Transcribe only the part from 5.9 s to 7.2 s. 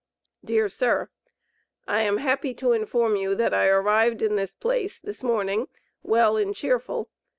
well and cheerful.